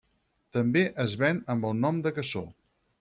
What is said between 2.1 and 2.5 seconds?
caçó.